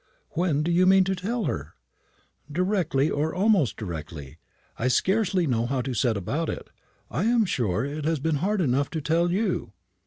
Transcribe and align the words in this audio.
"When 0.31 0.63
do 0.63 0.71
you 0.71 0.87
mean 0.87 1.03
to 1.03 1.13
tell 1.15 1.43
her?" 1.43 1.75
"Directly 2.51 3.11
or 3.11 3.35
almost 3.35 3.77
directly. 3.77 4.39
I 4.79 4.87
scarcely 4.87 5.45
know 5.45 5.67
how 5.67 5.83
to 5.83 5.93
set 5.93 6.17
about 6.17 6.49
it. 6.49 6.71
I 7.11 7.25
am 7.25 7.45
sure 7.45 7.85
it 7.85 8.03
has 8.03 8.17
been 8.17 8.37
hard 8.37 8.61
enough 8.61 8.89
to 8.97 9.01
tell 9.01 9.29
you." 9.31 9.73